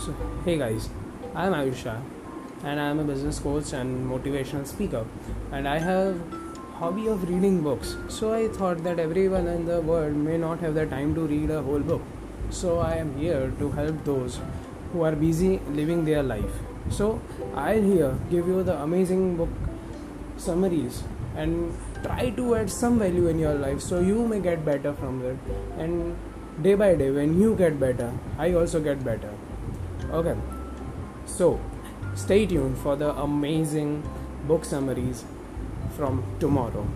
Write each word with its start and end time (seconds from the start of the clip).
So, 0.00 0.14
hey 0.46 0.56
guys, 0.56 0.88
I'm 1.34 1.52
Aayush 1.52 2.02
and 2.64 2.80
I'm 2.80 3.00
a 3.00 3.04
business 3.04 3.38
coach 3.38 3.74
and 3.74 4.10
motivational 4.10 4.66
speaker 4.66 5.04
and 5.52 5.68
I 5.68 5.76
have 5.78 6.18
hobby 6.76 7.06
of 7.06 7.28
reading 7.28 7.60
books. 7.62 7.96
So 8.08 8.32
I 8.32 8.48
thought 8.48 8.82
that 8.84 8.98
everyone 8.98 9.46
in 9.46 9.66
the 9.66 9.82
world 9.82 10.16
may 10.16 10.38
not 10.38 10.60
have 10.60 10.74
the 10.74 10.86
time 10.86 11.14
to 11.16 11.26
read 11.26 11.50
a 11.50 11.60
whole 11.60 11.80
book. 11.80 12.00
So 12.48 12.78
I 12.78 12.94
am 12.94 13.14
here 13.18 13.52
to 13.58 13.70
help 13.72 14.02
those 14.06 14.40
who 14.94 15.02
are 15.02 15.12
busy 15.14 15.58
living 15.80 16.06
their 16.06 16.22
life. 16.22 16.54
So 16.88 17.20
I'll 17.54 17.82
here 17.82 18.16
give 18.30 18.48
you 18.48 18.62
the 18.62 18.80
amazing 18.82 19.36
book 19.36 19.50
summaries 20.38 21.02
and 21.36 21.76
try 22.02 22.30
to 22.30 22.54
add 22.54 22.70
some 22.70 22.98
value 22.98 23.26
in 23.26 23.38
your 23.38 23.54
life 23.54 23.82
so 23.82 24.00
you 24.00 24.26
may 24.26 24.40
get 24.40 24.64
better 24.64 24.94
from 24.94 25.22
it 25.26 25.36
and 25.76 26.16
day 26.62 26.74
by 26.74 26.94
day 26.94 27.10
when 27.10 27.38
you 27.40 27.54
get 27.54 27.78
better 27.78 28.12
i 28.36 28.52
also 28.52 28.80
get 28.80 29.04
better 29.04 29.30
okay. 30.12 30.36
So 31.26 31.60
stay 32.14 32.46
tuned 32.46 32.78
for 32.78 32.96
the 32.96 33.10
amazing 33.16 34.02
book 34.46 34.64
summaries 34.64 35.24
from 35.96 36.24
tomorrow 36.40 36.86